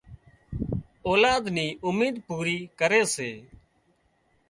[1.07, 3.31] اولاد نِي اميد پوري ڪري سي